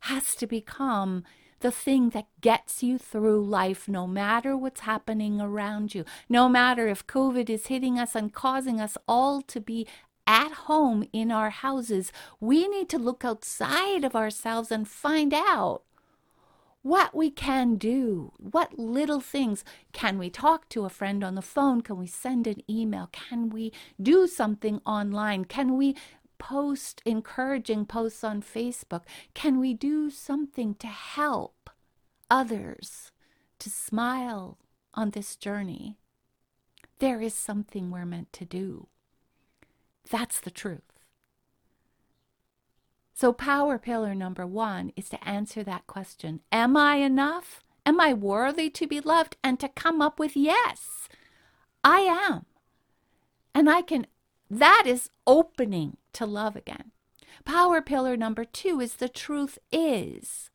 has 0.00 0.34
to 0.36 0.46
become 0.46 1.24
the 1.60 1.70
thing 1.70 2.10
that 2.10 2.26
gets 2.40 2.82
you 2.82 2.96
through 2.96 3.44
life 3.44 3.86
no 3.86 4.06
matter 4.06 4.56
what's 4.56 4.80
happening 4.80 5.38
around 5.38 5.94
you, 5.94 6.04
no 6.30 6.48
matter 6.48 6.88
if 6.88 7.06
COVID 7.06 7.50
is 7.50 7.66
hitting 7.66 7.98
us 7.98 8.14
and 8.14 8.32
causing 8.32 8.80
us 8.80 8.96
all 9.06 9.42
to 9.42 9.60
be 9.60 9.86
at 10.26 10.52
home 10.52 11.04
in 11.12 11.30
our 11.30 11.50
houses, 11.50 12.12
we 12.40 12.66
need 12.68 12.88
to 12.90 12.98
look 12.98 13.24
outside 13.24 14.04
of 14.04 14.16
ourselves 14.16 14.70
and 14.70 14.88
find 14.88 15.34
out 15.34 15.82
what 16.82 17.14
we 17.14 17.30
can 17.30 17.76
do. 17.76 18.32
What 18.38 18.78
little 18.78 19.20
things 19.20 19.64
can 19.92 20.18
we 20.18 20.28
talk 20.28 20.68
to 20.68 20.84
a 20.84 20.90
friend 20.90 21.24
on 21.24 21.34
the 21.34 21.42
phone? 21.42 21.80
Can 21.80 21.96
we 21.96 22.06
send 22.06 22.46
an 22.46 22.62
email? 22.70 23.08
Can 23.10 23.48
we 23.48 23.72
do 24.00 24.26
something 24.26 24.80
online? 24.84 25.46
Can 25.46 25.78
we 25.78 25.96
post 26.38 27.00
encouraging 27.06 27.86
posts 27.86 28.22
on 28.22 28.42
Facebook? 28.42 29.02
Can 29.32 29.58
we 29.58 29.72
do 29.72 30.10
something 30.10 30.74
to 30.74 30.86
help 30.86 31.70
others 32.30 33.12
to 33.60 33.70
smile 33.70 34.58
on 34.92 35.10
this 35.10 35.36
journey? 35.36 35.96
There 36.98 37.22
is 37.22 37.34
something 37.34 37.90
we're 37.90 38.04
meant 38.04 38.32
to 38.34 38.44
do. 38.44 38.88
That's 40.10 40.40
the 40.40 40.50
truth. 40.50 40.82
So, 43.14 43.32
power 43.32 43.78
pillar 43.78 44.14
number 44.14 44.46
one 44.46 44.92
is 44.96 45.08
to 45.10 45.28
answer 45.28 45.62
that 45.62 45.86
question 45.86 46.40
Am 46.50 46.76
I 46.76 46.96
enough? 46.96 47.60
Am 47.86 48.00
I 48.00 48.12
worthy 48.12 48.70
to 48.70 48.86
be 48.86 49.00
loved? 49.00 49.36
And 49.44 49.60
to 49.60 49.68
come 49.68 50.02
up 50.02 50.18
with 50.18 50.36
yes, 50.36 51.08
I 51.82 52.00
am. 52.00 52.46
And 53.54 53.70
I 53.70 53.82
can, 53.82 54.06
that 54.50 54.84
is 54.86 55.10
opening 55.26 55.98
to 56.14 56.26
love 56.26 56.56
again. 56.56 56.90
Power 57.44 57.80
pillar 57.82 58.16
number 58.16 58.44
two 58.44 58.80
is 58.80 58.94
the 58.94 59.08
truth 59.08 59.58
is 59.70 60.50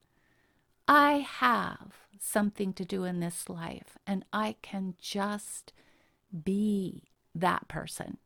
I 0.87 1.19
have 1.19 1.93
something 2.19 2.73
to 2.73 2.83
do 2.83 3.03
in 3.03 3.19
this 3.19 3.47
life 3.47 3.97
and 4.05 4.25
I 4.33 4.55
can 4.61 4.95
just 4.99 5.71
be 6.43 7.11
that 7.35 7.67
person 7.67 8.17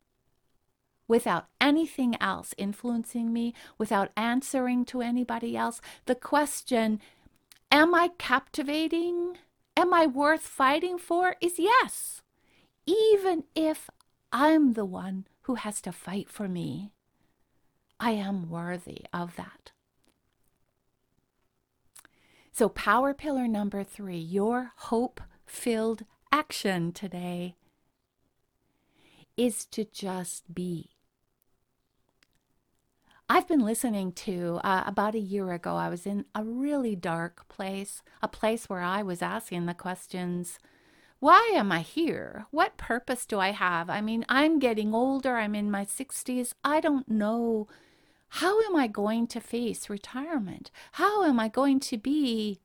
without 1.06 1.46
anything 1.60 2.16
else 2.20 2.54
influencing 2.56 3.32
me, 3.32 3.54
without 3.78 4.10
answering 4.16 4.84
to 4.86 5.00
anybody 5.00 5.56
else. 5.56 5.80
The 6.06 6.14
question, 6.14 7.00
Am 7.70 7.94
I 7.94 8.10
captivating? 8.18 9.38
Am 9.76 9.92
I 9.92 10.06
worth 10.06 10.42
fighting 10.42 10.98
for? 10.98 11.34
is 11.40 11.58
yes, 11.58 12.22
even 12.86 13.44
if 13.54 13.90
I'm 14.32 14.74
the 14.74 14.84
one 14.84 15.26
who 15.42 15.56
has 15.56 15.80
to 15.82 15.92
fight 15.92 16.28
for 16.30 16.48
me. 16.48 16.90
I 18.00 18.12
am 18.12 18.50
worthy 18.50 19.02
of 19.12 19.36
that. 19.36 19.72
So, 22.52 22.68
power 22.68 23.14
pillar 23.14 23.48
number 23.48 23.82
three, 23.82 24.18
your 24.18 24.72
hope 24.76 25.20
filled 25.44 26.04
action 26.30 26.92
today 26.92 27.56
is 29.36 29.64
to 29.66 29.84
just 29.84 30.54
be. 30.54 30.93
I've 33.28 33.48
been 33.48 33.64
listening 33.64 34.12
to 34.12 34.60
uh, 34.62 34.84
about 34.86 35.14
a 35.14 35.18
year 35.18 35.52
ago. 35.52 35.76
I 35.76 35.88
was 35.88 36.06
in 36.06 36.26
a 36.34 36.44
really 36.44 36.94
dark 36.94 37.48
place, 37.48 38.02
a 38.22 38.28
place 38.28 38.68
where 38.68 38.82
I 38.82 39.02
was 39.02 39.22
asking 39.22 39.66
the 39.66 39.74
questions 39.74 40.58
why 41.20 41.52
am 41.54 41.72
I 41.72 41.80
here? 41.80 42.44
What 42.50 42.76
purpose 42.76 43.24
do 43.24 43.38
I 43.40 43.52
have? 43.52 43.88
I 43.88 44.02
mean, 44.02 44.26
I'm 44.28 44.58
getting 44.58 44.94
older, 44.94 45.36
I'm 45.36 45.54
in 45.54 45.70
my 45.70 45.86
60s. 45.86 46.52
I 46.62 46.80
don't 46.80 47.08
know. 47.08 47.66
How 48.28 48.60
am 48.60 48.76
I 48.76 48.88
going 48.88 49.26
to 49.28 49.40
face 49.40 49.88
retirement? 49.88 50.70
How 50.92 51.24
am 51.24 51.40
I 51.40 51.48
going 51.48 51.80
to 51.80 51.96
be 51.96 52.60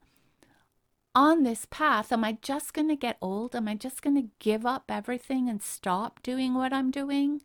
on 1.16 1.44
this 1.44 1.68
path? 1.70 2.12
Am 2.12 2.26
I 2.26 2.38
just 2.42 2.74
going 2.74 2.90
to 2.90 2.98
get 2.98 3.18
old? 3.22 3.56
Am 3.56 3.70
I 3.70 3.76
just 3.76 4.02
going 4.02 4.18
to 4.18 4.30
give 4.40 4.66
up 4.66 4.86
everything 4.90 5.48
and 5.48 5.64
stop 5.64 6.22
doing 6.22 6.54
what 6.54 6.74
I'm 6.74 6.92
doing? 6.92 7.40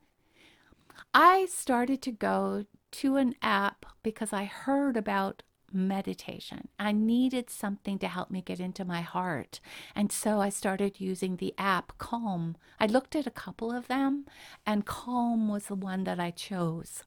I 1.14 1.46
started 1.48 2.03
to 2.03 2.11
go 2.11 2.64
to 2.94 3.16
an 3.16 3.35
app 3.42 3.87
because 4.02 4.33
I 4.33 4.44
heard 4.44 4.96
about 4.96 5.42
meditation. 5.72 6.68
I 6.78 6.92
needed 6.92 7.50
something 7.50 7.98
to 7.98 8.09
help 8.09 8.30
me 8.30 8.40
get 8.40 8.61
into 8.61 8.85
my 8.85 9.00
heart. 9.00 9.61
And 9.94 10.12
so 10.12 10.40
I 10.40 10.48
started 10.48 11.00
using 11.00 11.37
the 11.37 11.54
app 11.59 11.98
Calm. 11.98 12.57
I 12.78 12.87
looked 12.87 13.16
at 13.16 13.26
a 13.26 13.30
couple 13.30 13.72
of 13.72 13.88
them, 13.88 14.26
and 14.64 14.87
Calm 14.87 15.48
was 15.48 15.66
the 15.66 15.74
one 15.74 16.04
that 16.04 16.20
I 16.20 16.30
chose. 16.30 17.02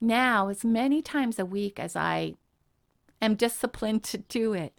Now, 0.00 0.48
as 0.48 0.64
many 0.64 1.02
times 1.02 1.38
a 1.38 1.44
week 1.44 1.78
as 1.78 1.94
I 1.94 2.34
am 3.20 3.34
disciplined 3.34 4.02
to 4.04 4.18
do 4.18 4.52
it, 4.54 4.72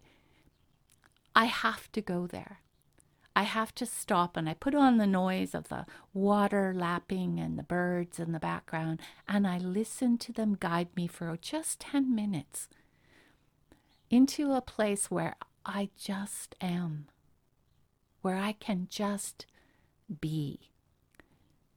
I 1.36 1.46
have 1.46 1.92
to 1.94 2.02
go 2.02 2.28
there. 2.28 2.61
I 3.36 3.44
have 3.44 3.74
to 3.76 3.86
stop 3.86 4.36
and 4.36 4.50
I 4.50 4.54
put 4.54 4.76
on 4.76 4.98
the 4.98 5.08
noise 5.08 5.56
of 5.56 5.70
the 5.70 5.86
water 6.14 6.74
lapping 6.76 7.40
and 7.40 7.58
the 7.58 7.64
birds 7.64 8.20
in 8.20 8.34
the 8.34 8.40
background 8.40 9.00
and 9.28 9.48
I 9.48 9.58
listen 9.58 10.18
to 10.20 10.34
them 10.34 10.58
guide 10.60 10.90
me 10.96 11.08
for 11.08 11.36
just 11.42 11.80
10 11.80 12.14
minutes 12.14 12.68
into 14.10 14.52
a 14.52 14.62
place 14.62 15.10
where 15.10 15.36
I 15.66 15.90
just 15.98 16.56
am, 16.60 17.08
where 18.22 18.36
I 18.36 18.52
can 18.52 18.88
just 18.90 19.46
be, 20.20 20.72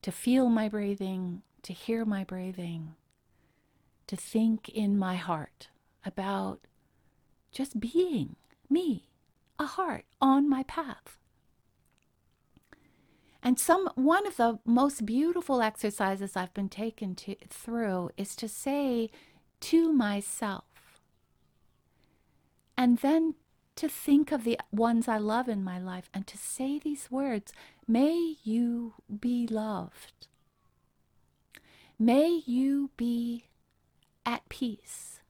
to 0.03 0.11
feel 0.11 0.49
my 0.49 0.69
breathing, 0.69 1.43
to 1.63 1.73
hear 1.73 2.05
my 2.05 2.25
breathing, 2.25 2.95
to 4.09 4.17
think 4.17 4.69
in 4.69 4.99
my 4.99 5.15
heart 5.15 5.69
about 6.05 6.61
just 7.53 7.79
being 7.79 8.35
me, 8.69 9.07
a 9.59 9.67
heart 9.67 10.05
on 10.21 10.49
my 10.49 10.65
path. 10.65 11.19
And 13.45 13.61
some 13.61 13.91
one 13.95 14.27
of 14.27 14.39
the 14.39 14.59
most 14.65 15.05
beautiful 15.05 15.61
exercises 15.61 16.35
I've 16.35 16.55
been 16.55 16.71
taken 16.71 17.15
to, 17.17 17.37
through 17.51 18.11
is 18.17 18.35
to 18.37 18.49
say 18.49 19.11
to 19.61 19.93
myself, 19.93 20.65
and 22.77 22.99
then 22.99 23.35
to 23.77 23.89
think 23.89 24.33
of 24.33 24.45
the 24.45 24.59
ones 24.73 25.09
I 25.09 25.19
love 25.19 25.49
in 25.49 25.63
my 25.63 25.79
life 25.79 26.09
and 26.15 26.27
to 26.27 26.39
say 26.39 26.79
these 26.79 27.11
words 27.11 27.53
May 27.87 28.37
you 28.43 28.95
be 29.21 29.47
loved. 29.47 30.27
May 31.99 32.43
you 32.47 32.91
be 32.97 33.45
at 34.25 34.49
peace. 34.49 35.21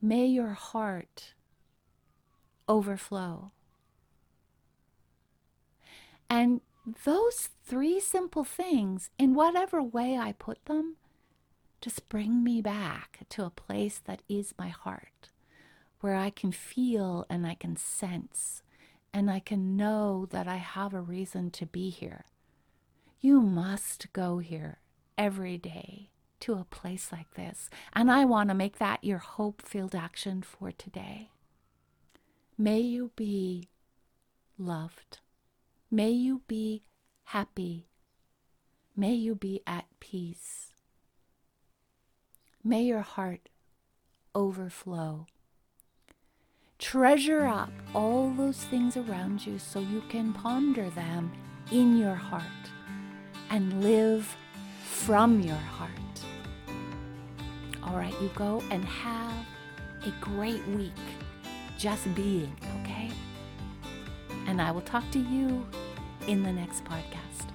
May 0.00 0.26
your 0.26 0.52
heart 0.52 1.34
overflow. 2.68 3.50
And 6.30 6.60
those 7.04 7.50
three 7.64 8.00
simple 8.00 8.44
things, 8.44 9.10
in 9.18 9.34
whatever 9.34 9.82
way 9.82 10.16
I 10.16 10.32
put 10.32 10.64
them, 10.64 10.96
just 11.80 12.08
bring 12.08 12.44
me 12.44 12.62
back 12.62 13.20
to 13.30 13.44
a 13.44 13.50
place 13.50 14.00
that 14.04 14.22
is 14.28 14.54
my 14.58 14.68
heart, 14.68 15.30
where 16.00 16.14
I 16.14 16.30
can 16.30 16.52
feel 16.52 17.26
and 17.28 17.46
I 17.46 17.54
can 17.54 17.76
sense 17.76 18.62
and 19.12 19.30
I 19.30 19.40
can 19.40 19.76
know 19.76 20.26
that 20.30 20.46
I 20.46 20.56
have 20.56 20.94
a 20.94 21.00
reason 21.00 21.50
to 21.52 21.66
be 21.66 21.90
here. 21.90 22.26
You 23.20 23.40
must 23.40 24.12
go 24.12 24.38
here 24.38 24.78
every 25.18 25.58
day 25.58 26.10
to 26.40 26.54
a 26.54 26.64
place 26.64 27.10
like 27.12 27.34
this. 27.34 27.68
And 27.92 28.10
I 28.10 28.24
want 28.24 28.48
to 28.50 28.54
make 28.54 28.78
that 28.78 29.04
your 29.04 29.18
hope 29.18 29.62
filled 29.62 29.94
action 29.94 30.42
for 30.42 30.70
today. 30.70 31.30
May 32.56 32.80
you 32.80 33.10
be 33.16 33.68
loved. 34.58 35.18
May 35.92 36.10
you 36.10 36.42
be 36.46 36.84
happy. 37.24 37.88
May 38.96 39.14
you 39.14 39.34
be 39.34 39.60
at 39.66 39.86
peace. 39.98 40.72
May 42.62 42.84
your 42.84 43.00
heart 43.00 43.48
overflow. 44.32 45.26
Treasure 46.78 47.44
up 47.44 47.72
all 47.92 48.30
those 48.30 48.58
things 48.58 48.96
around 48.96 49.44
you 49.44 49.58
so 49.58 49.80
you 49.80 50.02
can 50.08 50.32
ponder 50.32 50.88
them 50.90 51.32
in 51.72 51.98
your 51.98 52.14
heart 52.14 52.44
and 53.50 53.82
live 53.82 54.36
from 54.84 55.40
your 55.40 55.56
heart. 55.56 55.90
All 57.82 57.96
right, 57.96 58.14
you 58.22 58.30
go 58.36 58.62
and 58.70 58.84
have 58.84 59.44
a 60.06 60.12
great 60.20 60.64
week 60.68 60.92
just 61.78 62.14
being? 62.14 62.54
And 64.50 64.60
I 64.60 64.72
will 64.72 64.80
talk 64.80 65.08
to 65.12 65.20
you 65.20 65.64
in 66.26 66.42
the 66.42 66.52
next 66.52 66.84
podcast. 66.84 67.49